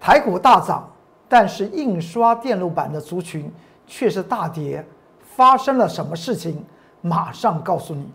[0.00, 0.88] 台股大涨，
[1.28, 3.52] 但是印刷电路板的族群
[3.86, 4.84] 却是大跌，
[5.36, 6.64] 发生了什么事情？
[7.00, 8.10] 马上告诉你。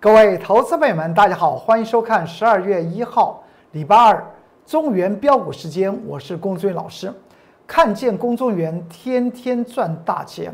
[0.00, 3.42] 各位投资朋友们，大家好，欢迎收看十二月一号
[3.72, 4.24] 礼拜二
[4.64, 7.12] 中原标股时间，我是龚尊老师。
[7.68, 10.52] 看见公众员天天赚大钱，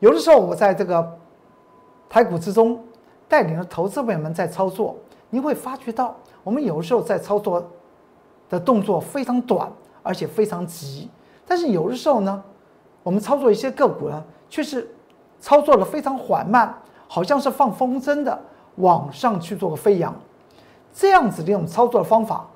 [0.00, 1.18] 有的时候我在这个
[2.10, 2.78] 台股之中
[3.26, 4.94] 带领着投资朋友们在操作，
[5.30, 6.14] 你会发觉到
[6.44, 7.66] 我们有的时候在操作
[8.50, 9.66] 的动作非常短，
[10.02, 11.08] 而且非常急，
[11.46, 12.42] 但是有的时候呢，
[13.02, 14.86] 我们操作一些个股呢，却是
[15.40, 16.72] 操作的非常缓慢，
[17.08, 18.38] 好像是放风筝的
[18.76, 20.14] 往上去做个飞扬，
[20.92, 22.46] 这样子的一种操作的方法。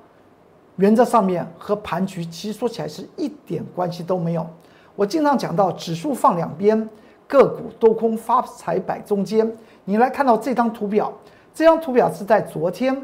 [0.77, 4.45] 原则上面和盘局其实说起来是一点关系都没有。
[4.95, 6.89] 我经常讲到指数放两边，
[7.27, 9.49] 个股多空发财摆中间。
[9.85, 11.11] 你来看到这张图表，
[11.53, 12.95] 这张图表是在昨天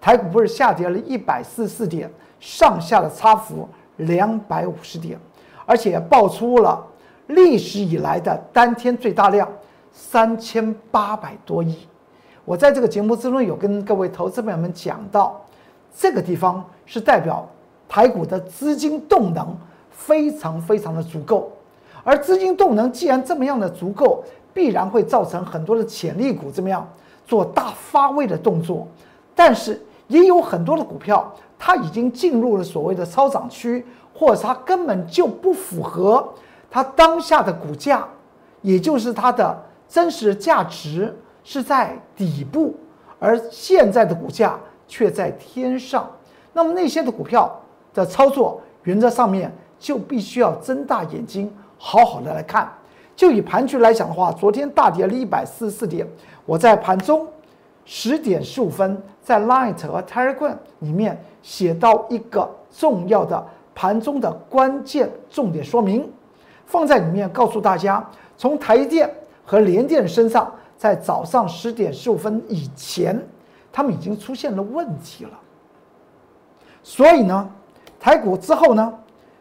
[0.00, 5.18] 台股不是下跌了一百四十四点，上下的差幅两百五十点，
[5.64, 6.84] 而且爆出了
[7.28, 9.48] 历史以来的单天最大量
[9.92, 11.86] 三千八百多亿。
[12.44, 15.41] 我在这个节目之中有跟各位投资朋友们讲到。
[15.94, 17.48] 这个地方是代表
[17.88, 19.56] 台股的资金动能
[19.90, 21.52] 非常非常的足够，
[22.02, 26.88] 而资金动能既然这么样的足够，必然会造成很多的潜力股怎么样
[27.26, 28.88] 做大发威的动作，
[29.34, 36.26] 但是也有很多的股票，它已经进入了所谓的超涨区，或者它根本就不符合
[36.70, 38.08] 它当下的股价，
[38.62, 42.74] 也就是它的真实价值是在底部，
[43.18, 44.58] 而现在的股价。
[44.86, 46.10] 却在天上，
[46.52, 47.60] 那么那些的股票
[47.94, 52.70] 的操作原则上面就必须要睁大眼睛，好好的来看。
[53.14, 56.06] 就以盘局来讲的话，昨天大跌了一百四十四点。
[56.44, 57.26] 我在盘中
[57.84, 66.10] 十点十五分在 Light 和 Telegram 里面写到一个重要的盘中的关键重点说明，
[66.66, 68.04] 放在里面告诉大家，
[68.36, 69.08] 从台电
[69.44, 73.20] 和联电身上，在早上十点十五分以前。
[73.72, 75.30] 他们已经出现了问题了，
[76.82, 77.48] 所以呢，
[77.98, 78.92] 台股之后呢，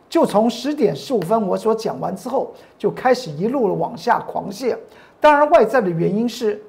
[0.07, 4.77] 就从十点十五分我所讲完之后，就开始一路的往下狂泻。
[5.19, 6.63] 当然，外在的原因是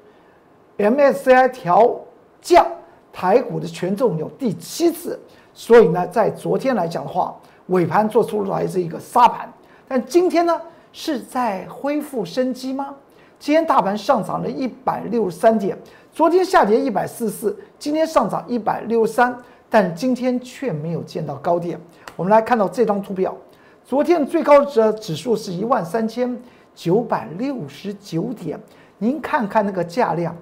[0.77, 1.97] MSCI 调
[2.41, 2.67] 降
[3.13, 5.17] 台股的权重有第七次，
[5.53, 7.33] 所以呢，在昨天来讲的话，
[7.67, 9.51] 尾盘做出来是一个杀盘。
[9.87, 12.93] 但今天呢，是在恢复生机吗？
[13.39, 15.77] 今天大盘上涨了一百六十三点。
[16.13, 19.35] 昨天下跌一百四十四，今天上涨一百六十三，
[19.67, 21.79] 但今天却没有见到高点。
[22.15, 23.35] 我们来看到这张图表，
[23.83, 26.39] 昨天最高值指数是一万三千
[26.75, 28.59] 九百六十九点，
[28.99, 30.35] 您看看那个价量，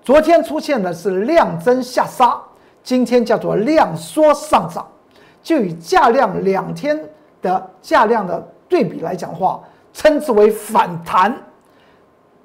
[0.00, 2.40] 昨天出现的是量增下杀，
[2.84, 4.86] 今天叫做量缩上涨，
[5.42, 6.96] 就以价量两天
[7.42, 9.60] 的价量的对比来讲话，
[9.92, 11.36] 称之为反弹。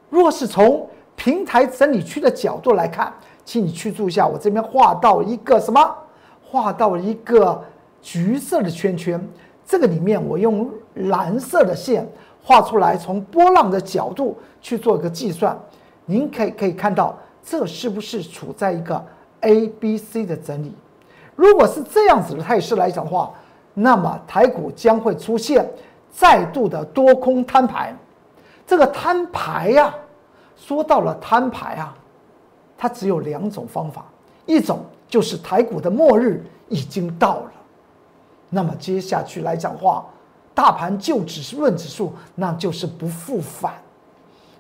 [0.09, 0.87] 若是从
[1.23, 3.13] 平台整理区的角度来看，
[3.45, 5.95] 请你去注意一下，我这边画到一个什么？
[6.43, 7.63] 画到一个
[8.01, 9.25] 橘色的圈圈。
[9.65, 12.05] 这个里面我用蓝色的线
[12.43, 15.57] 画出来，从波浪的角度去做一个计算。
[16.03, 19.01] 您可以可以看到，这是不是处在一个
[19.39, 20.75] A、B、C 的整理？
[21.37, 23.31] 如果是这样子的态势来讲的话，
[23.73, 25.65] 那么台股将会出现
[26.11, 27.95] 再度的多空摊牌。
[28.67, 29.95] 这个摊牌呀。
[30.65, 31.93] 说到了摊牌啊，
[32.77, 34.05] 它只有两种方法，
[34.45, 34.79] 一种
[35.09, 37.51] 就是台股的末日已经到了，
[38.49, 40.05] 那么接下去来讲话，
[40.53, 43.73] 大盘就只是论指数，那就是不复返。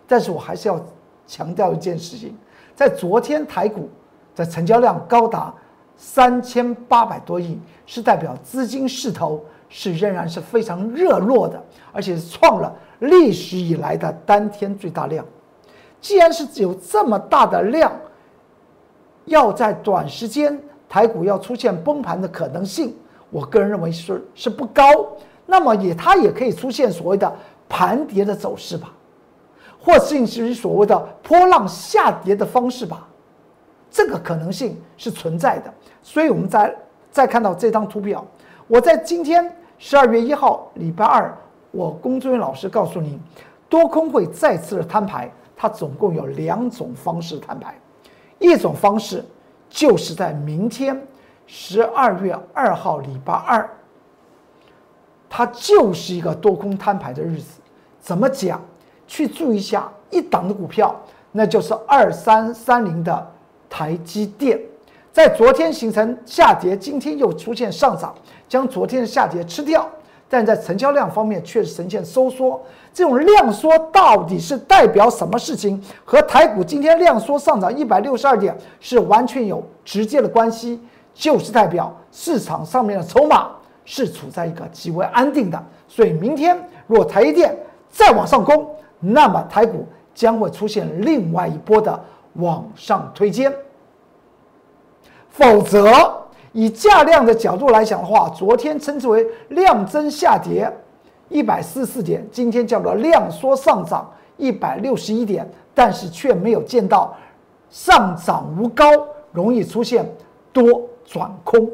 [0.05, 0.77] 但是我还是要
[1.25, 2.35] 强调一件事情，
[2.75, 3.89] 在昨天台股
[4.35, 5.53] 的成交量高达
[5.95, 15.25] 三千八百多亿，是代表资金势头是仍然是非常热络的，而且是创了历史以来的单天最大量。
[16.03, 17.89] 既然是有这么大的量，
[19.23, 22.93] 要在短时间台股要出现崩盘的可能性，
[23.29, 24.83] 我个人认为是是不高。
[25.45, 27.33] 那么也它也可以出现所谓的
[27.69, 28.93] 盘跌的走势吧，
[29.79, 33.07] 或甚至于所谓的波浪下跌的方式吧，
[33.89, 35.73] 这个可能性是存在的。
[36.01, 36.75] 所以我们再
[37.09, 38.25] 再看到这张图表，
[38.67, 41.33] 我在今天十二月一号礼拜二，
[41.71, 43.17] 我龚作人老师告诉你，
[43.69, 45.31] 多空会再次的摊牌。
[45.63, 47.73] 它总共有两种方式摊牌，
[48.37, 49.23] 一种方式
[49.69, 51.01] 就是在明天
[51.47, 53.69] 十二月二号礼拜二，
[55.29, 57.61] 它就是一个多空摊牌的日子。
[58.01, 58.59] 怎么讲？
[59.07, 60.93] 去注意一下一档的股票，
[61.31, 63.31] 那就是二三三零的
[63.69, 64.59] 台积电，
[65.13, 68.13] 在昨天形成下跌，今天又出现上涨，
[68.49, 69.89] 将昨天的下跌吃掉。
[70.33, 72.59] 但在成交量方面却是呈现收缩，
[72.91, 75.79] 这种量缩到底是代表什么事情？
[76.03, 80.81] 和台股今天量缩上涨一百六十二点是完全有直接的关系，
[81.13, 83.51] 就是代表市场上面的筹码
[83.85, 85.63] 是处在一个极为安定的。
[85.87, 86.57] 所以明天
[86.87, 87.55] 若台积电
[87.91, 88.67] 再往上攻，
[88.99, 92.03] 那么台股将会出现另外一波的
[92.37, 93.53] 往上推肩，
[95.29, 96.22] 否则。
[96.53, 100.71] 以价量的角度来讲的话，昨天称之为量增下跌
[101.29, 107.15] 一百四十四点，今天叫做量缩上涨一百六十一点，但是却没有见到
[107.71, 108.85] 上涨无高，
[109.31, 110.07] 容易出现
[110.51, 111.67] 多转空，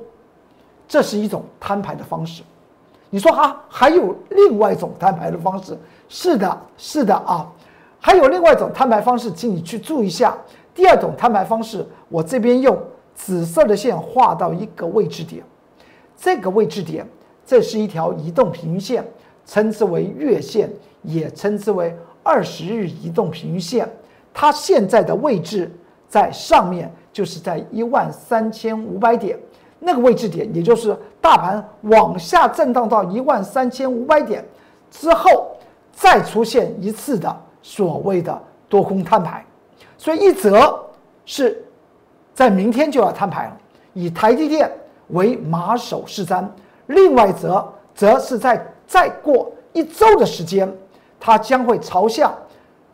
[0.88, 2.42] 这是一种摊牌的方式。
[3.10, 5.78] 你说哈，还有另外一种摊牌的方式？
[6.08, 7.46] 是的，是的啊，
[8.00, 10.38] 还有另外一种摊牌方式，请你去注意一下。
[10.74, 12.78] 第二种摊牌方式，我这边用。
[13.22, 15.44] 紫色的线画到一个位置点，
[16.16, 17.06] 这个位置点，
[17.46, 19.06] 这是一条移动平均线，
[19.46, 20.72] 称之为月线，
[21.04, 21.94] 也称之为
[22.24, 23.88] 二十日移动平均线。
[24.34, 25.70] 它现在的位置
[26.08, 29.38] 在上面，就是在一万三千五百点
[29.80, 34.44] 那个位置点，也就是大盘往下震荡到一万三千五百点
[34.90, 35.58] 之后，
[35.92, 39.46] 再出现一次的所谓的多空摊牌。
[39.98, 40.86] 所以一则
[41.26, 41.66] 是。
[42.40, 43.58] 在明天就要摊牌了，
[43.92, 44.72] 以台积电
[45.10, 46.42] 为马首是瞻。
[46.86, 50.74] 另外则则是在再过一周的时间，
[51.20, 52.34] 它将会朝向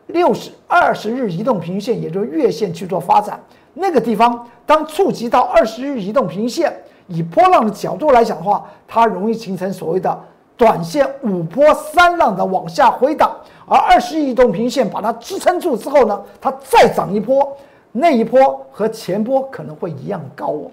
[0.06, 3.40] 六十二十日移动平均线，也就是月线去做发展。
[3.72, 6.76] 那个地方当触及到二十日移动平均线，
[7.06, 10.20] 以波浪的角度来讲的话，它容易形成所谓的
[10.56, 13.30] 短线五波三浪的往下回档，
[13.68, 17.56] 而二十日移动平均线把它支撑住之后呢，它再涨一波。
[17.98, 20.70] 那一波和前波可能会一样高哦。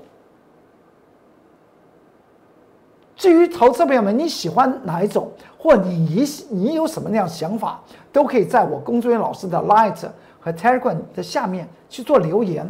[3.15, 7.81] 至于投资朋友们，你喜欢哪一种，或你你你有什么那样想法，
[8.11, 10.05] 都可以在我工作人员老师的 Light
[10.41, 12.69] 和 Telegram 的下面去做留言，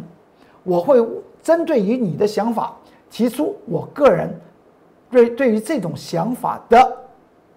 [0.61, 1.03] 我会
[1.41, 2.77] 针对于你的想法
[3.09, 4.39] 提出我个人
[5.09, 6.97] 对对于这种想法的，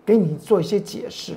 [0.06, 1.34] 给你做一些解释。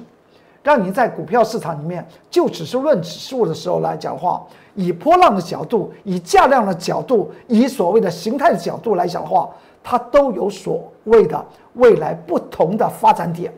[0.69, 4.45] 让你在股票市场里面就只是论指数的时候来讲话，
[4.75, 9.49] 以波浪的角度，以价量的角度，以所谓的形态的角度来讲话，
[9.83, 11.43] 它都有所谓的
[11.73, 13.51] 未来不同的发展点。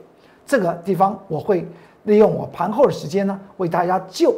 [0.45, 1.67] 这个地方我会
[2.03, 4.33] 利用我盘后的时间呢，为大家就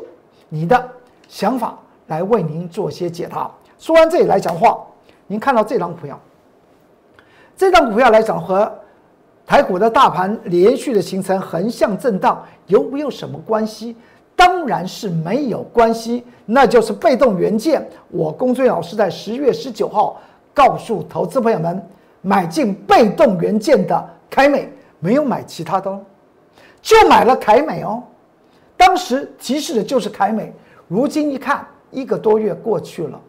[0.49, 0.89] 你的
[1.27, 1.77] 想法
[2.07, 3.51] 来为您做些解答。
[3.77, 4.83] 说完这里来讲话，
[5.27, 6.19] 您看到这张股票，
[7.55, 8.79] 这张股票来讲和。
[9.45, 13.95] 台股的大盘连续的形成横向震荡，有没有什么关系？
[14.35, 17.87] 当然是没有关系，那就是被动元件。
[18.09, 20.19] 我龚俊老师在十月十九号
[20.53, 21.87] 告诉投资朋友们，
[22.21, 25.99] 买进被动元件的凯美，没有买其他的，
[26.81, 28.01] 就买了凯美哦。
[28.75, 30.51] 当时提示的就是凯美，
[30.87, 33.21] 如今一看，一个多月过去了，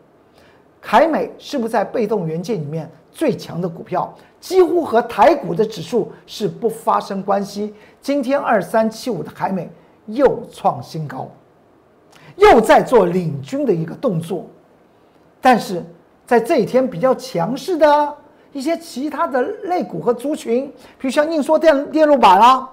[0.81, 4.13] 凯美是不是在被动元件里面最强的股票？
[4.41, 7.73] 几乎和台股的指数是不发生关系。
[8.03, 9.71] 今天二三七五的海美
[10.05, 11.31] 又创新高，
[12.37, 14.45] 又在做领军的一个动作。
[15.41, 15.83] 但是
[16.27, 18.15] 在这一天比较强势的
[18.53, 22.69] 一些其他的类股和族群，比如像印刷电电路板啊，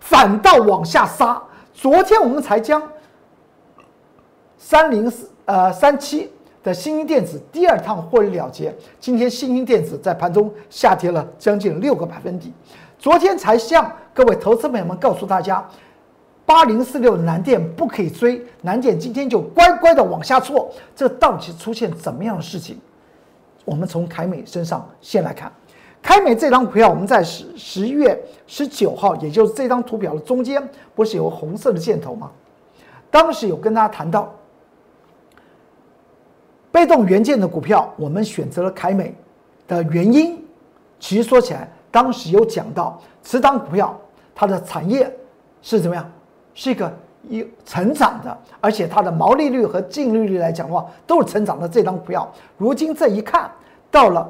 [0.00, 1.42] 反倒往下杀。
[1.72, 2.82] 昨天我们才将
[4.58, 6.30] 三零四呃三七。
[6.66, 12.52] 的新兴电子第二趟获利了结，今天新兴电子在盘中下跌了将近六个百分点。
[12.98, 15.64] 昨天才向各位投资朋友们告诉大家，
[16.44, 22.76] 八零四六的南电不可以追，南电今天就乖乖的往下挫，这到底出现怎么样的事情？
[23.64, 25.52] 我们从凯美身上先来看，
[26.02, 32.32] 凯美这张股票，我们在十十月十九号，也就是这张图表的中间，不是有红色的箭头吗？
[33.08, 34.34] 当时有跟大家谈到。
[36.76, 39.14] 被动元件的股票，我们选择了凯美
[39.66, 40.38] 的原因，
[41.00, 43.98] 其实说起来，当时有讲到，此档股票
[44.34, 45.10] 它的产业
[45.62, 46.06] 是怎么样，
[46.52, 46.92] 是一个
[47.30, 51.66] 一成长的，而且它的毛利率和净利率来讲的话，都是成长的。
[51.66, 53.50] 这档股票，如今这一看
[53.90, 54.28] 到了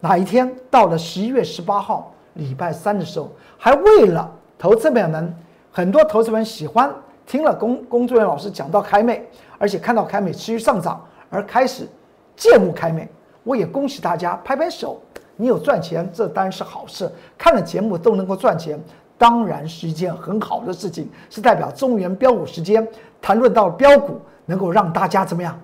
[0.00, 0.54] 哪一天？
[0.70, 5.34] 到了十一月十八号，礼拜三的时候，还为了投资朋友们，
[5.72, 6.94] 很多投资人喜欢
[7.26, 11.02] 听了工工作人员老师讲到凯美，而且看到凯美持续上涨。
[11.28, 11.88] 而开始，
[12.36, 13.08] 借目开美，
[13.42, 15.00] 我也恭喜大家，拍拍手，
[15.36, 17.10] 你有赚钱，这当然是好事。
[17.36, 18.80] 看了节目都能够赚钱，
[19.18, 22.86] 当然是一件很好的事情，是代表中原标股时间
[23.20, 25.58] 谈论到标股，能够让大家怎么样，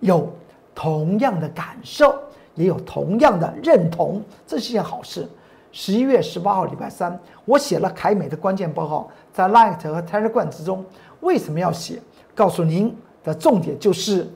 [0.00, 0.32] 有
[0.74, 2.14] 同样的感受，
[2.54, 5.28] 也有同样的认同，这是件好事。
[5.74, 10.84] 十一月十八号礼拜三，我写了凯美的关键报告，在 Light 和 Telegram 之中，
[11.20, 11.98] 为什么要写？
[12.34, 14.26] 告诉您的重点就是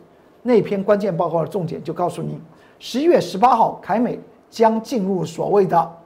[0.46, 2.40] 那篇关键报告的重点，就告诉你，
[2.78, 5.96] 十一月十八号凯美将进入所谓的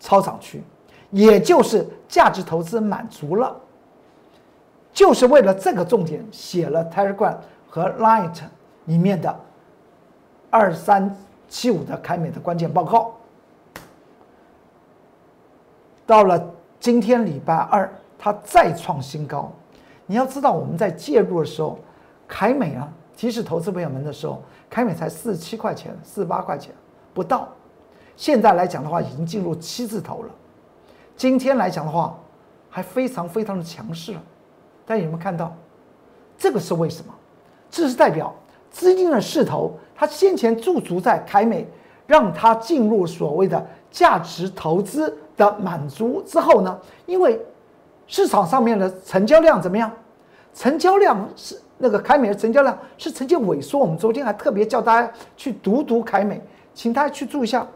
[0.00, 0.62] 超涨区，
[1.10, 3.54] 也就是价值投资满足了，
[4.92, 7.36] 就是为了这个重点写了 Telegram
[7.68, 8.40] 和 Light
[8.86, 9.38] 里面的
[10.50, 11.14] 二三。
[11.48, 13.14] 七五的凯美的关键报告，
[16.04, 19.52] 到了今天礼拜二，它再创新高。
[20.06, 21.78] 你要知道，我们在介入的时候，
[22.28, 26.74] 凯美啊，提示投资朋友们的时候，凯美才四十七块钱、四十八块钱
[27.14, 27.48] 不到。
[28.16, 30.30] 现在来讲的话，已经进入七字头了。
[31.16, 32.18] 今天来讲的话，
[32.68, 34.14] 还非常非常的强势。
[34.84, 35.54] 大家有没有看到？
[36.38, 37.14] 这个是为什么？
[37.70, 38.34] 这是代表。
[38.70, 41.66] 资金的势头，它先前驻足在凯美，
[42.06, 46.78] 让它进入所谓的价值投资的满足之后呢？
[47.06, 47.40] 因为
[48.06, 49.90] 市场上面的成交量怎么样？
[50.52, 53.78] 成交量是那个凯美的成交量是呈现萎缩。
[53.78, 56.40] 我们昨天还特别叫大家去读读凯美，
[56.74, 57.66] 请大家去注意一下，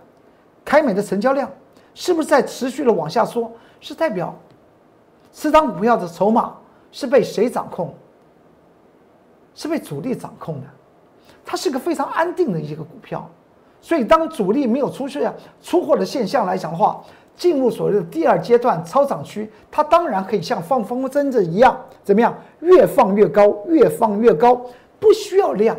[0.64, 1.50] 凯美的成交量
[1.94, 3.50] 是不是在持续的往下缩？
[3.80, 4.34] 是代表
[5.32, 6.54] 这张股票的筹码
[6.92, 7.94] 是被谁掌控？
[9.54, 10.66] 是被主力掌控的。
[11.44, 13.28] 它是个非常安定的一个股票，
[13.80, 17.02] 所以当主力没有出现出货的现象来讲的话，
[17.40, 22.36] 进入所谓的第二阶段超涨区，它当然可以像放风筝子一样，怎么样？
[22.60, 24.60] 越放越高，越放越高，
[24.98, 25.74] 不需要量。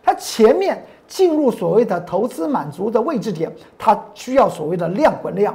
[0.00, 5.52] 它前面进入所谓的投资满足的位置点，它需要所谓的量滚量，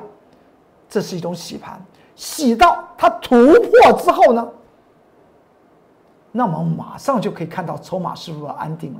[0.89, 1.81] 这是一种洗盘，
[2.17, 4.45] 洗到它突破之后呢，
[6.33, 8.99] 那么马上就可以看到筹码是不是安定了。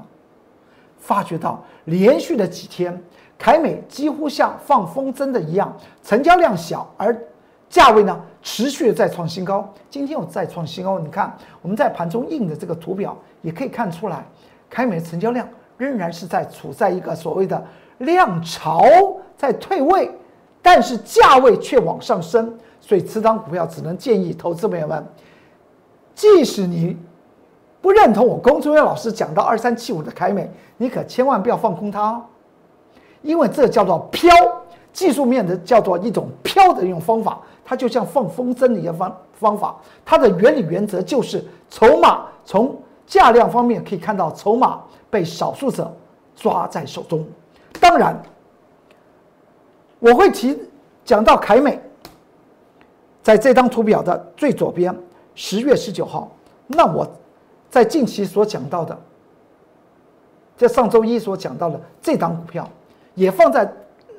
[0.98, 3.04] 发觉到连续的几天，
[3.38, 7.16] 凯美几乎像放风筝的一样，成交量小，而
[7.70, 9.68] 价位呢持续的在创新高。
[9.90, 14.26] 今天又再创新高，你看我们在盘中印的这个图表也可以看出来，
[14.70, 17.64] 凯美成交量仍然是在处在一个所谓的
[18.00, 18.82] 量潮
[19.36, 20.12] 在退位，
[20.62, 25.06] 但是价位却往上升，所以此档股票只能建议投资朋友们，
[26.16, 26.98] 即使你。
[27.80, 32.26] 不认同我龚中元老师讲到二三七五的凯美，你可千万不要放空它哦，
[33.28, 34.34] 因为这叫做飘，
[34.94, 45.94] 技术面的叫做一种飘的一种方法，它就像放风筝的一个方方法，它的原理原则就是筹码从价量方面可以看到筹码被少数者
[46.36, 47.26] 抓在手中。
[47.80, 48.18] 当然，
[50.00, 50.58] 我会提
[51.04, 51.80] 讲到凯美，
[53.22, 54.98] 在这张图表的最左边，
[55.36, 56.32] 十月十九号，
[56.66, 57.06] 那我。
[57.70, 58.98] 在近期所讲到的，
[60.56, 62.68] 在上周一所讲到的这档股票，
[63.18, 63.66] 也放在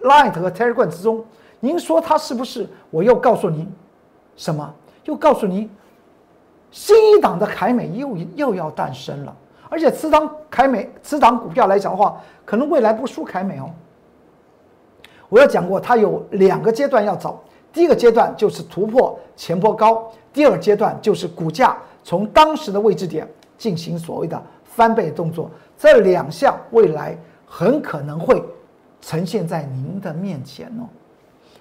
[0.02, 1.24] Light 和 Telegram 之中。
[1.60, 2.68] 您说它是不是？
[2.90, 3.66] 我又告诉您，
[4.36, 4.74] 什么？
[5.04, 5.70] 又告诉您，
[6.70, 9.34] 新一档的凯美又又要诞生了。
[9.70, 13.70] 而且此档凯美，此档股票来讲的话，可能未来不输凯美哦。
[15.28, 17.42] 我要讲过，它有两个阶段要走。
[17.72, 23.26] 第一个阶段就是突破前波高，第二阶段就是股价从当时的位置点。
[23.58, 28.40] 进行所谓的翻倍动作，这两项未来很可能会
[29.00, 30.86] 呈现在您的面前哦，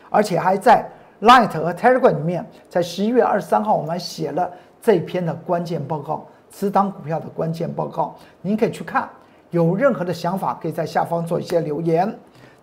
[0.09, 0.89] 而且还在
[1.21, 4.51] Light 和 Telegram 里面，在十一月二十三号我们还写了
[4.81, 9.09] 这篇的关键报告，此档股票的关键报告，您可以去看，
[9.51, 12.13] 有任何的想法可以在下方做一些留言。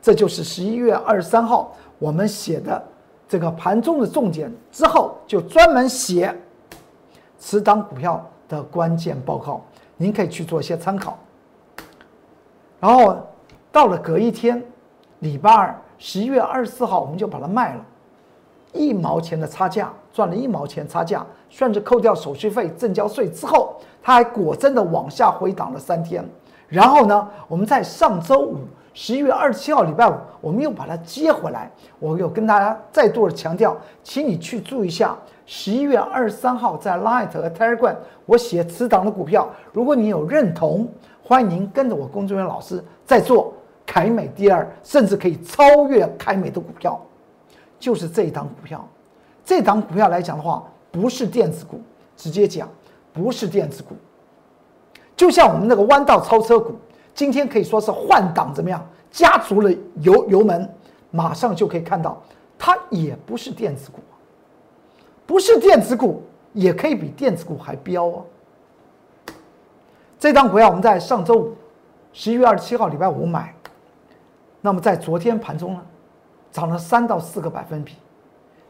[0.02, 2.82] 这就是十一月二十三号我们写的
[3.28, 6.34] 这个盘中的重点，之后就专门写
[7.38, 8.24] 此档股票。
[8.46, 9.64] 的关键报告，
[9.96, 11.18] 您可以去做一些参考。
[12.78, 13.16] 然后
[13.74, 14.62] 到了隔一天，
[15.18, 17.84] 礼拜二，十一月二十四号，我们就把它卖了，
[18.72, 26.24] 一毛钱的差价，赚了一毛钱差价，算是扣掉手续费、证交税之后，它还果真的往下回档了三天。
[26.68, 28.58] 然后呢，我们在上周五，
[28.92, 31.68] 十一月二十七号，礼拜五，我们又把它接回来。
[31.98, 35.16] 我有跟大家再度的强调，请你去注意一下。
[35.46, 39.48] 十一月二十三号，在 Light 和 Telegram，我写此档的股票。
[39.72, 40.88] 如果你有认同，
[41.24, 43.52] 欢迎您跟着我工作人员老师在做
[43.86, 47.00] 凯美第二，甚至可以超越凯美的股票，
[47.78, 48.86] 就是这一档股票。
[49.44, 51.80] 这档股票来讲的话，不是电子股，
[52.16, 52.68] 直接讲
[53.12, 53.94] 不是电子股。
[55.16, 56.74] 就像我们那个弯道超车股，
[57.14, 60.68] 今天可以说是换挡怎么样，加足了油油门，
[61.10, 62.20] 马上就可以看到，
[62.58, 64.00] 它也不是电子股，
[65.26, 66.22] 不是电子股
[66.52, 68.24] 也可以比电子股还飙啊。
[70.18, 71.54] 这档股票我们在上周五，
[72.12, 73.54] 十一月二十七号礼拜五买，
[74.66, 75.82] 那么在昨天盘中呢，
[76.50, 77.96] 涨了三到四个百分比，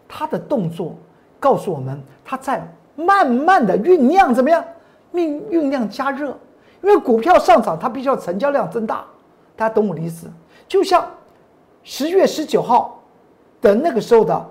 [0.08, 0.96] 它的动作
[1.38, 4.64] 告诉我们，它在慢慢的酝酿怎么样？
[5.12, 6.36] 酝酝酿加热，
[6.82, 9.04] 因为股票上涨，它必须要成交量增大，
[9.54, 10.26] 大家懂我的意思？
[10.66, 11.08] 就像
[11.84, 13.00] 十月十九号
[13.60, 14.50] 的那个时候的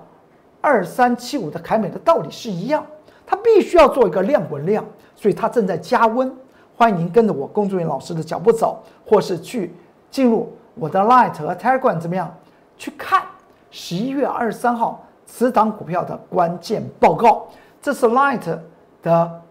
[0.62, 2.82] 二三七五的凯美的道理是一样，
[3.26, 4.82] 它必须要做一个量滚量，
[5.14, 6.34] 所以它正在加温。
[6.74, 9.74] 欢迎您跟着我工作人员老师的脚步走，或是去
[10.10, 12.32] 进入我的 Light 和 Telegram 怎么样？
[12.76, 13.22] 去看
[13.70, 17.46] 十一月二十三号此档股票的关键报告。
[17.80, 18.58] 这是 Light
[19.02, 19.42] 的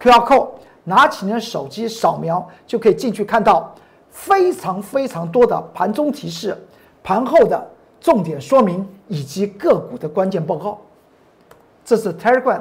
[0.00, 0.48] QR code，
[0.84, 3.74] 拿起你的手机扫描就可以进去看到
[4.08, 6.56] 非常非常多的盘中提示、
[7.02, 7.68] 盘后的
[8.00, 10.78] 重点说明以及个股的关键报告。
[11.84, 12.60] 这是 Telegram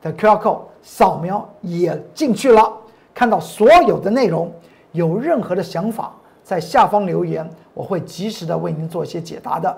[0.00, 2.72] 的 QR code，扫描也进去了。
[3.12, 4.52] 看到所有的内容，
[4.92, 6.14] 有任何的想法，
[6.48, 9.76] 在下方留言，我会及时的为您做一些解答的。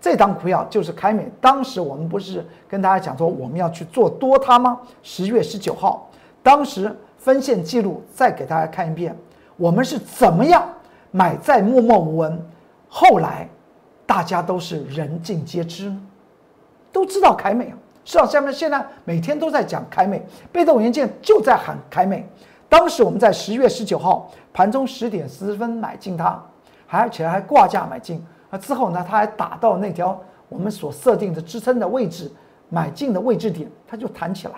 [0.00, 4.80] 这档股票就是凯美，当时我们不是跟大家讲说我们要去做多它吗？
[5.02, 6.08] 十月十九号，
[6.42, 9.14] 当时分线记录再给大家看一遍，
[9.58, 10.66] 我们是怎么样
[11.10, 12.42] 买在默默无闻，
[12.88, 13.46] 后来
[14.06, 15.94] 大家都是人尽皆知，
[16.90, 17.76] 都知道凯美啊。
[18.06, 22.26] 市场下面现在每天都在讲凯美，被动元件就在喊凯美。
[22.76, 26.44] 当时我们在十月十九号盘中十点十分买进它，
[26.88, 28.20] 而且还挂价买进。
[28.50, 32.28] 啊，之后呢，它还打到那条我们所设定的支撑的位置，
[32.68, 34.54] 买进的位置点，它就弹起来。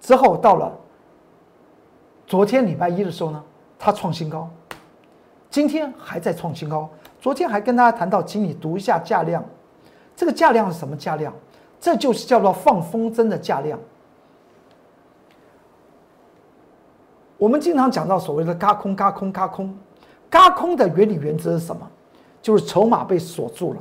[0.00, 0.72] 之后到了
[2.24, 3.42] 昨天礼拜一的时候呢，
[3.76, 4.48] 它创新高，
[5.50, 6.88] 今天还在创新高。
[7.20, 9.44] 昨天还跟大家谈到，请你读一下价量，
[10.14, 11.34] 这个价量是什么价量？
[11.80, 13.76] 这就是叫做放风筝的价量。
[17.40, 19.74] 我们经常讲到所谓的“嘎空、嘎空、嘎空”，
[20.28, 21.90] 嘎空的原理原则是什么？
[22.42, 23.80] 就是筹码被锁住了，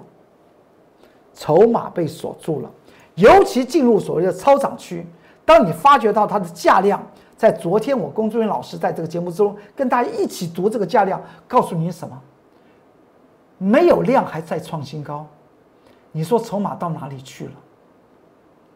[1.33, 2.71] 筹码被锁住了。
[3.15, 5.05] 尤其进入所谓的超涨区，
[5.43, 12.17] 当你发觉到它的价量，在昨天我工作人员老师在这个节目中跟大家一起读这个价量，告诉你什么？
[13.57, 15.27] 没有量还在创新高，
[16.13, 17.51] 你说筹码到哪里去了？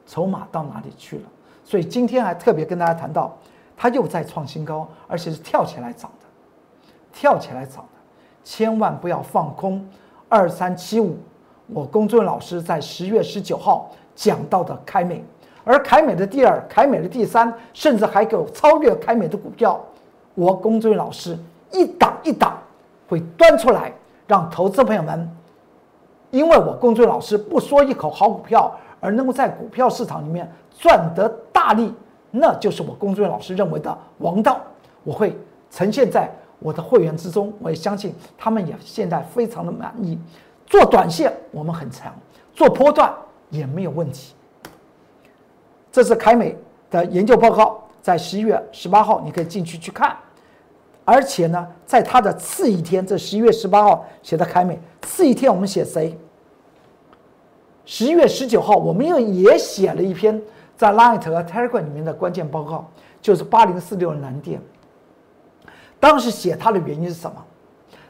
[0.06, 1.24] 筹码到哪里去了？
[1.64, 3.38] 所以今天还特别跟大家谈到，
[3.76, 6.28] 它又在创新高，而且是跳起来涨的，
[7.12, 8.00] 跳起来涨的，
[8.44, 9.86] 千万不要放空。
[10.30, 11.18] 二三七五，
[11.68, 15.24] 我龚俊老师在十月十九号讲到的凯美，
[15.64, 19.80] 而凯美的第二、凯美的第三，甚至还有超越凯美的股票，
[20.36, 21.38] 我龚俊老师
[21.72, 22.58] 一档一档
[23.08, 23.94] 会端出来，
[24.28, 25.30] 让投资朋友们，
[26.32, 28.74] 因为我龚俊老师不说一口好股票。
[29.06, 31.94] 而能够在股票市场里面赚得大利，
[32.36, 34.60] 那就是我工作人员老师认为的王道。
[35.04, 35.38] 我会
[35.70, 40.18] 呈现在我的会员之中，我也相信他们也现在非常的满意。
[40.66, 42.12] 做短线我们很强，
[42.54, 43.14] 做波段
[43.50, 44.34] 也没有问题。
[45.92, 46.58] 这是凯美
[46.90, 50.18] 的研究报告，在十一月十八号你可以进去去看。
[51.06, 56.18] 而且呢，在它的次一天，这十一月十八号写的凯美，次一天我们写谁？
[57.86, 60.42] 十一月十九号，我们又也写了一篇
[60.76, 62.90] 在 Light 和 Telegram 里面的关键报告，
[63.22, 64.62] 就是八零四六蓝电。
[66.00, 67.44] 当时写它的原因是什么？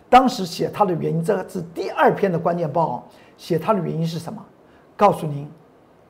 [0.10, 3.04] 当时写它的原因，这个是第二篇的关键报告。
[3.38, 4.44] 写它的原因是什么？
[4.96, 5.50] 告诉您，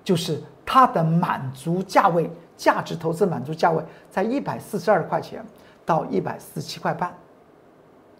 [0.03, 5.43] 就是它的满足价位，价值投资满足价位在一百四十二块钱
[5.85, 7.13] 到一百四十七块半。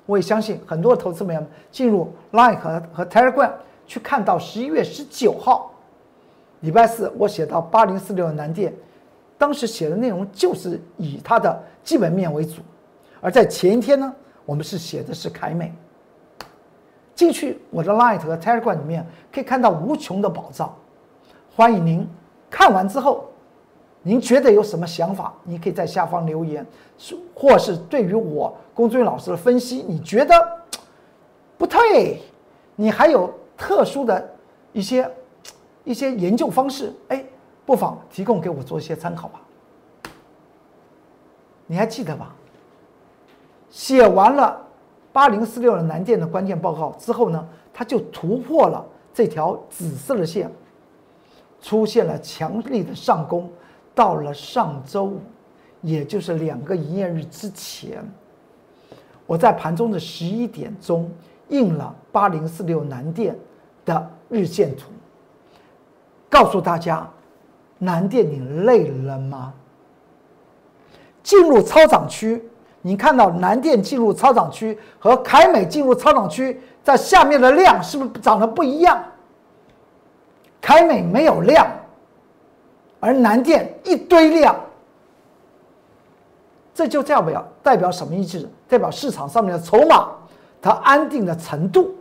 [0.06, 3.52] 我也相信很多投资们进入 Light 和和 Telegram。
[3.86, 5.73] 去看到十一月十九号，
[6.64, 8.74] 礼拜四，我写到八零四六的南电，
[9.38, 12.62] 当时写的内容就是以它的基本面为主，
[13.20, 14.14] 而在前一天呢，
[14.46, 15.74] 我们是写的是凯美。
[17.14, 20.74] 进去我的 Light 和 Telegram 里面可以看到无穷的宝藏，
[21.54, 22.08] 欢迎您
[22.50, 23.30] 看完之后，
[24.02, 26.66] 您觉得有什么想法，你可以在下方留言，
[27.36, 30.34] 或是对于我龚俊老师的分析，你觉得
[31.58, 32.22] 不对，
[32.76, 33.34] 你还有。
[33.56, 34.30] 特殊的
[34.74, 35.10] 一些
[35.84, 37.24] 一些研究方式，哎，
[37.66, 39.42] 不妨提供给我做一些参考吧。
[41.66, 42.36] 你还记得吧？
[43.70, 44.62] 写完了
[45.12, 50.52] 八零四六的南电的关键报告之后呢，它就突破了这条紫色的线，
[51.62, 53.50] 出现了强力的上攻。
[53.96, 55.20] 到了上周五，
[55.82, 58.04] 也就是两个营业日之前，
[59.28, 61.12] 我在盘中的十一点钟
[61.50, 63.38] 印了八零四六南电
[63.86, 64.90] 的日线图，
[66.34, 67.08] 告诉大家，
[67.78, 69.54] 南电你累了吗？
[71.22, 72.44] 进入超涨区，
[72.82, 79.00] 你看到南电进入超涨区和凯美进入超涨区，在下面的量是不是涨得不一样？
[80.60, 81.68] 凯美没有量，
[83.00, 84.56] 而南电一堆量。
[86.74, 88.50] 这就代表代表什么意思？
[88.68, 90.10] 代表市场上面的筹码
[90.60, 91.94] 它安定的程度。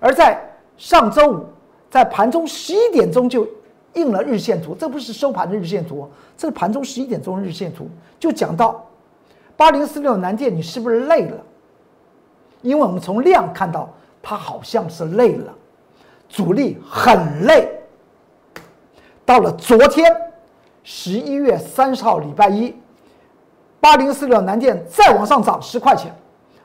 [0.00, 0.38] 而在
[0.76, 1.46] 上周五，
[1.94, 3.46] 在盘中十一点钟就
[3.92, 8.84] 印了日线图，这不是收盘的日线图，这是盘中十一点钟日线图，就讲到
[9.56, 11.36] 八零四六南电，你是不是累了？
[12.62, 13.88] 因为我们从量看到
[14.20, 15.54] 它好像是累了，
[16.28, 17.70] 主力很累。
[19.24, 20.12] 到了昨天
[20.82, 22.74] 十一月三十号礼拜一。
[23.78, 26.12] 八零四六南电再往上涨十块钱，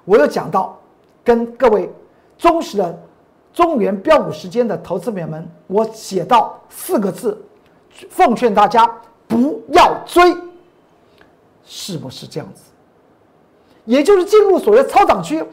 [0.06, 0.76] 我又讲到，
[1.24, 1.88] 跟各位
[2.36, 3.00] 忠实的
[3.54, 7.40] 中原标股时间的投资朋友们，我写到四个字，
[8.10, 8.90] 奉劝大家
[9.28, 10.36] 不要追，
[11.66, 12.64] 是不是这样子？
[13.86, 15.44] 也就是进入所谓超涨区，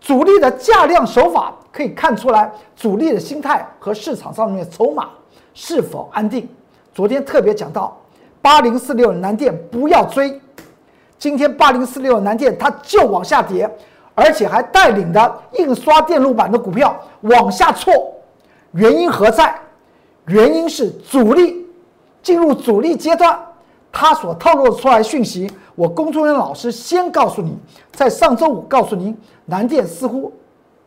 [0.00, 5.10] 主力的价量手法可以看出来，主力的心态和市场上面筹码
[5.54, 6.48] 是否安定。
[6.92, 7.96] 昨天特别讲到
[8.42, 10.40] 八零四六南电不要追。
[11.18, 13.70] 今天八零四六南电它就往下跌，
[14.16, 18.12] 而且还带领的印刷电路板的股票往下挫，
[18.72, 19.54] 原因何在？
[20.26, 21.64] 原因是主力
[22.22, 23.38] 进入主力阶段，
[23.92, 27.56] 他所透露出来讯息，我工作人员老师先告诉你，
[27.92, 30.32] 在上周五告诉您，南电似乎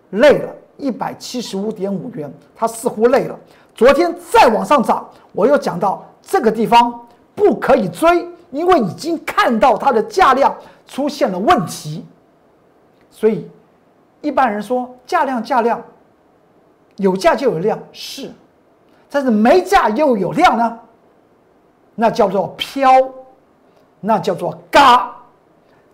[0.09, 3.39] 累了，一百七十五点五元，它似乎累了。
[3.75, 8.27] 昨天再往上涨，我又讲到这个地方不可以追。
[8.51, 10.51] 因为已经看到它的价量
[10.87, 12.03] 出现了问题，
[13.19, 13.45] 所以
[14.21, 15.83] 一般人说价量价量，
[16.95, 18.31] 有价就有量是，
[19.09, 20.79] 但是没价又有量呢，
[21.95, 22.89] 那叫做飘，
[23.99, 25.13] 那叫做嘎。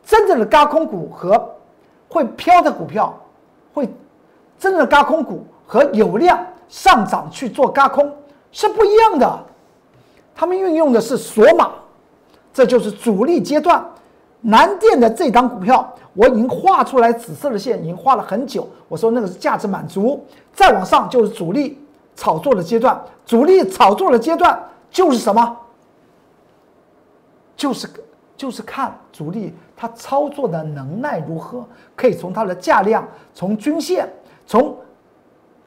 [0.05, 1.55] 真正的嘎空股和
[2.09, 3.11] 会飘的股票，
[3.73, 3.87] 会
[4.59, 8.15] 真正的嘎空股和有量上涨去做嘎空
[8.51, 9.39] 是不一样的，
[10.35, 11.71] 他们运用的是锁码。
[12.53, 13.83] 这就是主力阶段，
[14.47, 18.67] 南电的这档股票，我已经画出来紫色的线，已经画了很久。
[18.87, 21.79] 我说那个是价值满足，再往上就是主力
[22.15, 23.01] 炒作的阶段。
[23.25, 24.57] 主力炒作的阶段
[24.91, 25.57] 就是什么？
[27.57, 27.89] 就是
[28.37, 34.07] 就是看主力他操作的能耐如何，可以从它的价量、从均线、
[34.45, 34.77] 从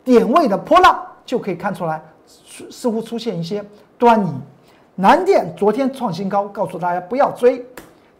[0.04, 2.00] 点位的波浪就可以看出来，
[2.70, 3.64] 似乎出现一些
[3.98, 4.30] 端倪。
[4.94, 7.66] 南电昨天创新高，告诉大家不要追。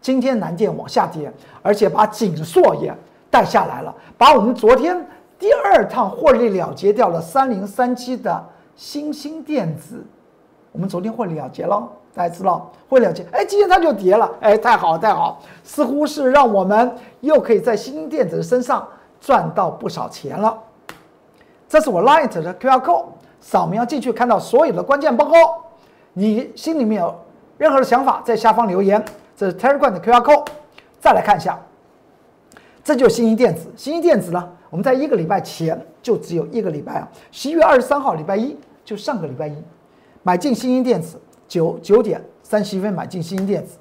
[0.01, 1.31] 今天南电往下跌，
[1.61, 2.93] 而且把锦硕也
[3.29, 5.05] 带下来了，把我们昨天
[5.37, 8.43] 第二趟获利了结掉了三零三七的
[8.75, 10.03] 新兴电子，
[10.71, 18.87] 我们昨天获利了结了，大家知道获利了结，哎，今天它就跌了，哎，太好太好，似乎是让我们又可以在新兴电子的身上
[19.19, 20.57] 赚到不少钱了。
[21.67, 23.05] 这是我 Light 的 QR code，
[23.41, 25.35] 扫描进去看到所有的关键报告。
[26.13, 27.15] 你心里面有
[27.57, 29.03] 任何的想法，在下方留言。
[29.39, 30.47] 这是 Telegram 的 QR code。
[30.99, 31.57] 再来看一下，
[32.83, 33.71] 这就是新兴电子。
[33.73, 39.55] 新兴电子呢，我们在一个礼拜前就只有一个礼拜啊，十一月二十三号礼拜一，就上个礼拜一，
[40.23, 43.77] 买进新兴电子九九点三十一分买进新兴电子。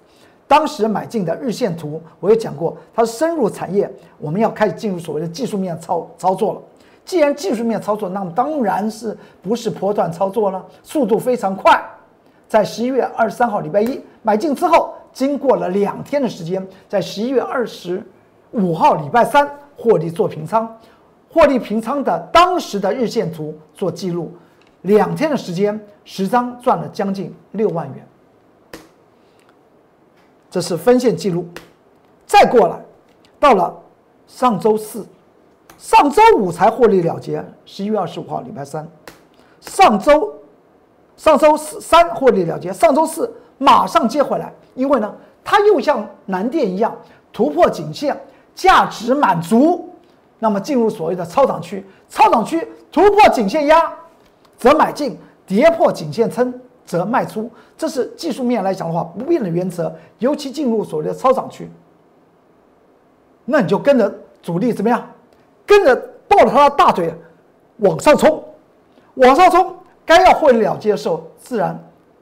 [0.47, 6.63] 当时买进的日线图我也讲过，它是深入产业，我们要开始进入所谓的技术面操操作了。
[7.05, 11.85] 既然技术面操作，那么当然是不是波段操作了，速度非常快。
[12.47, 18.03] 在十一月二十三号礼拜一买进之后，经过了两天的时间，在十一月二十
[18.53, 20.79] 五号礼拜三获利做平仓，
[21.31, 24.33] 获利平仓的当时的日线图做记录，
[24.83, 28.07] 两天的时间，十张赚了将近六万元，
[30.51, 31.47] 这是分线记录。
[32.27, 32.81] 再过来，
[33.41, 33.75] 到了
[34.27, 35.07] 上周四，
[35.77, 38.89] 上周五才获利了结，十一月二十五号礼拜三，
[39.61, 40.35] 上周。
[41.17, 45.13] 上周四三获利了结，上周四马上接回来，因为呢，
[45.43, 46.97] 它又像南电一样
[47.33, 48.17] 突破颈线，
[48.55, 49.91] 价值满足，
[50.39, 53.93] 那么进入所谓的超涨区，超涨区突破颈线压，
[54.57, 56.55] 则买进，跌破颈线撑
[56.87, 59.93] 则卖出，这是技术面来讲的话不变的原则。
[60.21, 61.69] 尤其进入所谓的超涨区，
[63.45, 65.05] 那你就跟着主力怎么样，
[65.67, 65.97] 跟着
[66.29, 67.13] 抱着他的大腿
[67.79, 68.43] 往上冲，
[69.15, 69.75] 往上冲。
[70.07, 71.79] 该要获利了结的时候，自然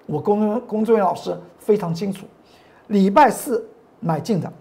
[0.07, 2.27] 我工工作人员老师非常清楚。
[2.89, 3.69] 礼拜四
[4.01, 4.53] 买进的，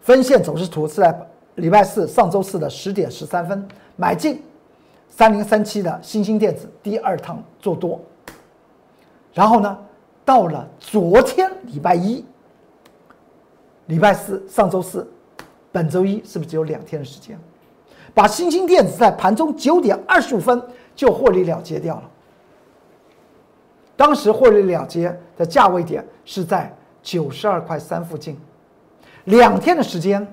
[0.00, 4.42] 分线走势图是在礼拜四上周四的十点十三分买进
[5.08, 8.00] 三零三七的新兴电子第二趟做多，
[9.32, 9.78] 然后呢，
[10.24, 12.24] 到了昨天礼拜一、
[13.86, 15.06] 礼拜四上周四，
[15.72, 17.38] 本周一是不是只有两天的时间？
[18.14, 20.62] 把新兴电子在盘中九点二十五分
[20.94, 22.10] 就获利了结掉了。
[23.96, 28.36] 当时获利了结的价位点是在九十二块三附近，
[29.24, 30.26] 两天的时间，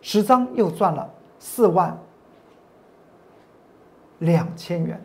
[0.00, 1.98] 十张又赚了四万
[4.20, 5.00] 两千元，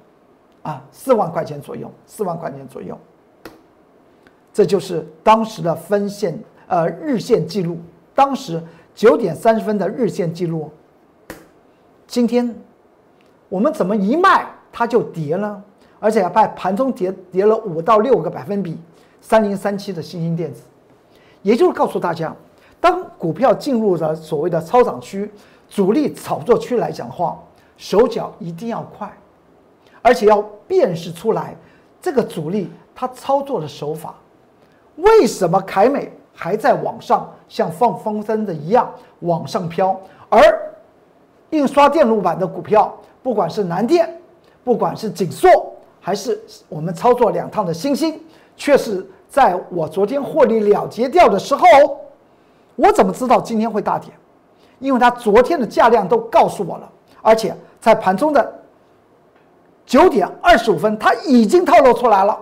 [0.62, 2.98] 啊，四万块钱左右，四万块钱左右。
[4.54, 7.80] 这就是当时的分线呃日线记录，
[8.14, 8.62] 当时
[8.94, 10.72] 九点三十分的日线记录。
[12.06, 12.56] 今天
[13.50, 15.64] 我们怎么一卖它就跌了？
[16.00, 18.78] 而且在盘中跌跌了五到六个百分比，
[19.20, 20.62] 三零三七的新兴电子，
[21.42, 22.36] 也就是告诉大家，
[22.80, 25.32] 当股票进入了所谓的超涨区、
[25.68, 27.38] 主力炒作区来讲的话，
[27.78, 29.12] 手脚一定要快，
[30.02, 31.56] 而且要辨识出来
[32.00, 34.14] 这个主力他操作的手法。
[34.98, 40.40] 为什么凯美还在往上像放风筝的一样往上飘，而
[41.50, 44.22] 印刷电路板的股票，不管是南电，
[44.64, 45.74] 不管是景硕。
[46.08, 48.18] 还是我们操作两趟的星星，
[48.56, 51.68] 却是在我昨天获利了结掉的时候，
[52.78, 54.10] 我怎么知道今天会大跌？
[54.80, 56.90] 因为它昨天的价量都告诉我了，
[57.22, 58.54] 而且在盘中的
[59.86, 62.40] 九点二十五分，它已经透露出来了，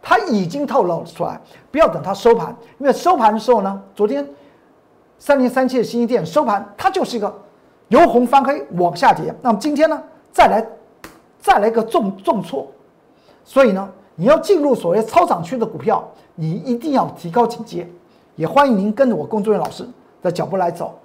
[0.00, 1.40] 它已经透露出来。
[1.72, 4.24] 不要等它收盘，因为收盘的时候呢，昨天
[5.18, 7.42] 三零三七的新一店收盘，它就是一个
[7.88, 9.34] 由红翻黑往下跌。
[9.42, 10.64] 那么今天呢，再来。
[11.40, 12.66] 再来个重重挫，
[13.44, 17.88] 所以呢，你要进入所谓超涨区的股票，你一定要提高警戒。
[18.34, 19.88] 也欢迎您跟着我工作人员老师
[20.20, 20.98] 的脚步来走。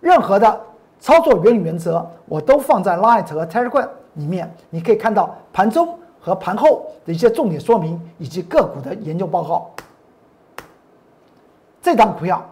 [0.00, 0.60] 任何的
[0.98, 9.70] 操作原理原则，我都放在 Light 和 Telegram 里面，你可以看到盘中和盘后的一些重点说明以及个股的研究报告。
[11.82, 12.44] 这档股票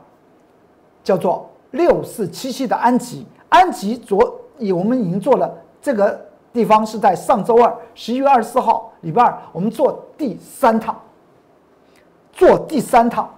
[1.02, 6.20] 叫做六四七七的安吉，安吉昨以我们已经做了这个。
[6.54, 10.96] 地方是在上周二，十一月二十四号，礼拜二，我们做第三趟，
[12.32, 13.28] 做第三趟。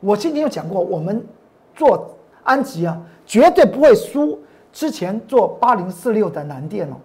[0.00, 1.24] 我今天有讲过，我们
[1.76, 4.36] 做安吉啊，绝对不会输
[4.72, 6.96] 之前做八零四六的南电哦。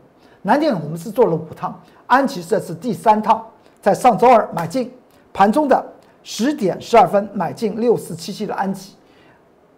[0.42, 3.46] 南电我们是做了五趟，安吉这是第三趟，
[3.80, 4.92] 在上周二买进，
[5.32, 5.86] 盘中的
[6.24, 8.96] 十点十二分买进六四七七的安吉。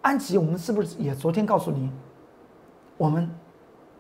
[0.02, 1.92] 安吉我们是不是也昨天告诉您，
[2.96, 3.30] 我们？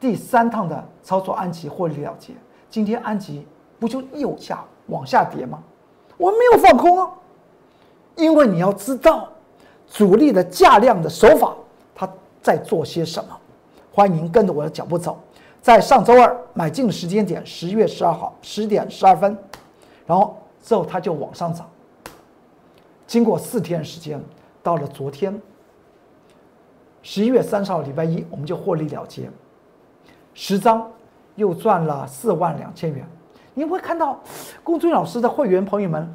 [0.04, 2.34] 第三趟的操作，安吉获利了结。
[2.70, 3.48] 今天安吉
[3.80, 5.64] 不就又下往下跌吗？
[6.18, 7.10] 我没有放空啊，
[8.18, 9.30] 因为你要知道
[9.88, 11.56] 主力的价量的手法，
[11.96, 12.06] 他
[12.42, 13.30] 在做些什么。
[13.94, 15.18] 欢迎跟着我的脚步走，
[15.62, 19.38] 在上周二买进时间点，十月十二号十点十二分，
[20.06, 21.66] 然后之后它就往上涨。
[23.08, 24.22] 经过四天时间，
[24.62, 25.42] 到了昨天
[27.02, 29.32] 十一月三十号礼拜一，我们就获利了结。
[30.34, 30.90] 十张
[31.36, 33.08] 又赚了四万两千元，
[33.54, 34.20] 你会看到
[34.64, 36.14] 公孙老师的会员朋友们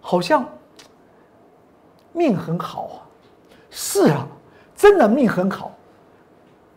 [0.00, 0.44] 好像
[2.12, 2.96] 命很好啊！
[3.70, 4.26] 是啊，
[4.76, 5.72] 真的命很好。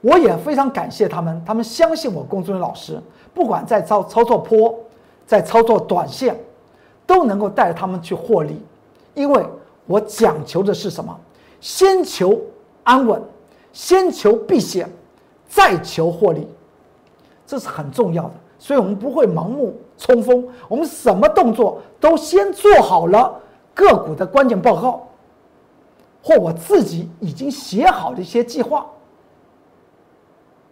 [0.01, 3.01] 我也非常感谢他们，他们相信我公孙老师，
[3.33, 4.73] 不管在操操作坡，
[5.25, 6.39] 在操作短线，
[7.05, 8.63] 都能够带着他们去获利，
[9.13, 9.45] 因为
[9.85, 11.19] 我讲求的是什么？
[11.59, 12.39] 先求
[12.83, 13.21] 安稳，
[13.73, 14.87] 先求避险。
[15.47, 16.47] 再求获利，
[17.45, 23.33] 这是很重要的，所以我们不会盲目冲锋，我们什么动作都先做好了
[23.73, 25.07] 个股的关键报告，
[26.21, 28.85] 或我自己已经写好的一些计划，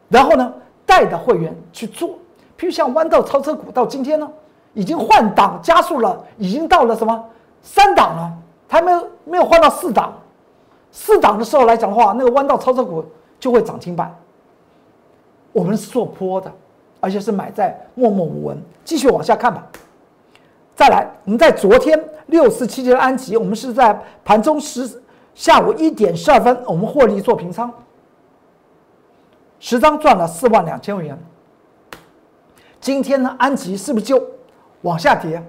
[0.09, 0.53] 然后呢
[0.85, 2.09] 带着会员去做，
[2.57, 4.29] 譬如像弯道超车股到今天呢，
[4.73, 7.23] 已经换挡加速了，已经到了什么
[7.61, 8.31] 三档了，
[8.67, 10.13] 还没有没有换到四档，
[10.91, 13.03] 四档的时候来讲的话，那个弯道超车股
[13.39, 14.13] 就会涨停板。
[15.55, 16.51] 我们是做坡的，
[16.99, 18.61] 而且是买在默默无闻。
[18.83, 19.65] 继续往下看吧。
[20.75, 25.01] 再来，我们在昨天六四七七的安吉，我们是在盘中十
[25.33, 27.73] 下午一点十二分，我们获利做平仓，
[29.61, 31.17] 十张赚了四万两千元。
[32.81, 34.21] 今天呢，安吉是不是就
[34.81, 35.41] 往下跌，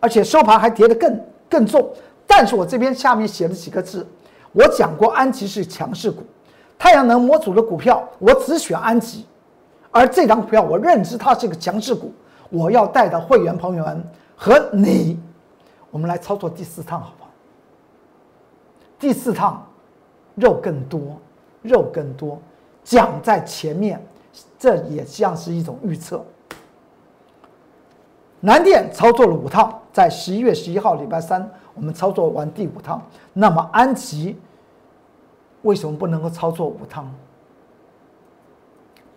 [0.00, 1.20] 而且收盘还跌得更
[1.50, 1.86] 更重？
[2.26, 4.08] 但是我这边下面写了几个字，
[4.52, 6.22] 我讲过安吉是强势股，
[6.78, 9.26] 太阳能模组的股票，我只选安吉。
[9.90, 12.12] 而这张股票，我认知它是一个强势股，
[12.48, 14.04] 我要带的会员朋友们
[14.36, 15.18] 和你，
[15.90, 17.30] 我们来操作第四趟，好不好？
[18.98, 19.66] 第四趟
[20.34, 21.00] 肉更多，
[21.62, 22.38] 肉更多，
[22.84, 24.00] 讲在前面，
[24.58, 26.24] 这也像是一种预测。
[28.38, 33.02] 南电操作了五趟，在十一月十一号礼拜三，我们操作完第五趟。
[33.32, 34.38] 那么安吉
[35.62, 37.12] 为什么不能够操作五趟？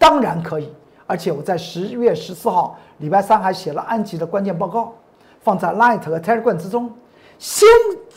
[0.04, 0.70] 当然可以，
[1.08, 4.94] 而且我在十月十四号礼拜三还写了安吉的关键报告，
[5.40, 6.92] 放在 Light 和 Telegram 之中，
[7.40, 7.66] 先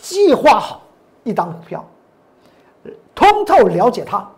[0.03, 0.83] 计划好
[1.23, 1.89] 一档股票，
[3.15, 4.29] 通透了解它，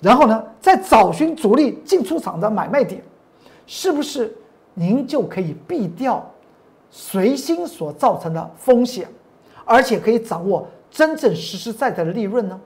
[0.00, 3.00] 然后呢，再找寻主力进出场的买卖点。
[3.64, 4.36] 是不是
[4.74, 6.28] 您就可以避掉
[6.90, 9.08] 随心所造成的风险，
[9.64, 12.60] 而且可以掌握真正实实在在的利润呢？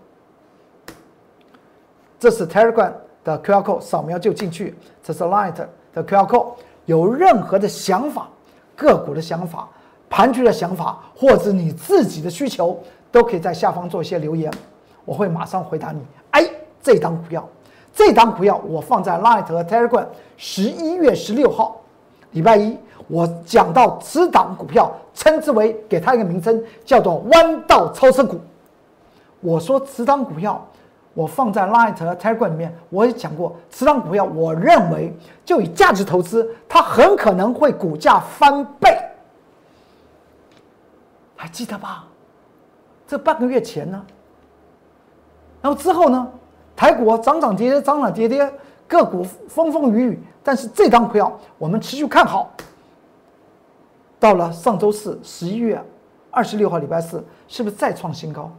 [2.18, 2.92] 这是 Telegram
[3.24, 4.74] 的 QR code，扫描就进去。
[5.02, 5.54] 这是 Light
[5.92, 6.54] 的 QR code，
[6.86, 8.28] 有任何的想法、
[8.74, 9.68] 个股的想法、
[10.08, 12.78] 盘局的想法，或者你自己的需求，
[13.12, 14.52] 都可以在下方做一些留言，
[15.04, 16.00] 我会马上回答你。
[16.30, 16.48] 哎，
[16.82, 17.46] 这张股票。
[17.92, 21.80] 这档股票我放在 Light 和 Telegram，十一月十六号，
[22.32, 22.76] 礼拜一，
[23.08, 28.38] 我讲到此档股票，称之为给它一个名称，叫做弯道超车股。
[29.40, 30.62] 我说此档股票，
[31.16, 38.96] 我放在 Light 和 Telegram 里面，我也讲过，此档股票，我认为就以价值投资，它很可能会股价翻倍，
[41.34, 42.04] 还记得吧？
[43.08, 44.04] 这半个月前呢，
[45.62, 46.30] 然后之后呢？
[46.76, 48.52] 台股涨涨跌跌，涨涨跌跌，
[48.86, 52.50] 个股风风雨雨，但是这张股票我们持续看好。
[54.20, 55.82] 到了上周四，十一月
[56.30, 58.52] 二十六号，礼拜四，是不是再创新高？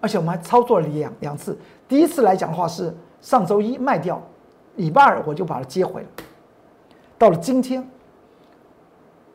[0.00, 1.58] 而且我们还操作了两两次，
[1.88, 4.20] 第一次来讲的话是上周一卖掉，
[4.76, 6.08] 礼拜二我就把它接回了。
[7.18, 7.86] 到了今天，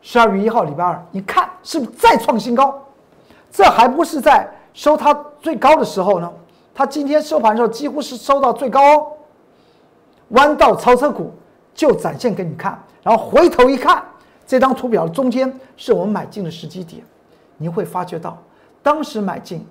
[0.01, 2.82] 十二月一号，礼拜二，你看是不是再创新高？
[3.51, 6.32] 这还不是在收它最高的时候呢？
[6.73, 9.08] 它今天收盘的时候几乎是收到最高哦，
[10.30, 11.32] 弯道超车股
[11.73, 14.04] 就展现给你看，然后回头一看，
[14.45, 17.01] 这张图表中间是我们买进的时机点，
[17.58, 18.38] 你会发觉到
[18.84, 19.65] 当时买进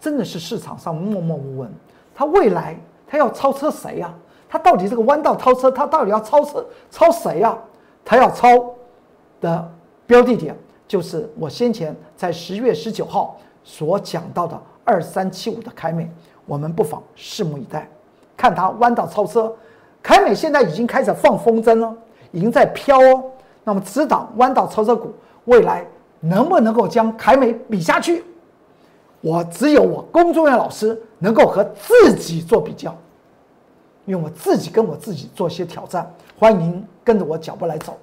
[0.00, 1.70] 真的是市场上默默无闻。
[2.14, 4.12] 它未来它要超车谁呀？
[4.48, 7.56] 它到底这个弯道超车，它到底要超车超谁呀？
[8.04, 8.48] 它要超
[9.40, 9.70] 的
[10.06, 10.56] 标的点
[10.86, 16.10] 就是我先前在十月十九号所讲到的二三七五的凯美。
[16.46, 17.86] 我们不妨拭目以待，
[18.36, 19.54] 看它弯道超车。
[20.02, 21.94] 凯美现在已经开始放风筝了，
[22.32, 23.24] 已经在飘哦。
[23.64, 25.12] 那么此档弯道超车股
[25.44, 25.86] 未来
[26.20, 28.24] 能不能够将凯美比下去？
[29.20, 32.94] 我只有我工作人员老师能够和自己做比较，
[34.04, 36.08] 因为我自己跟我自己做一些挑战。
[36.38, 37.98] 欢迎您跟着我脚步来走。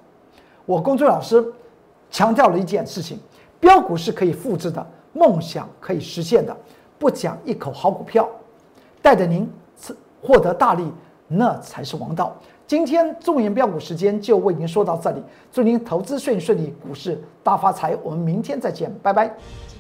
[0.65, 1.43] 我工作人员老师
[2.11, 3.17] 强调了一件事情：
[3.59, 6.55] 标股是可以复制的，梦想可以实现的。
[6.99, 8.27] 不讲一口好股票，
[9.01, 9.49] 带着您
[10.21, 10.91] 获得大利，
[11.27, 12.35] 那才是王道。
[12.67, 17.95] 今天中原标股时间就为您说到这里，祝您投资顺顺利，股市大发财。
[18.01, 19.33] 我们明天再见，拜拜。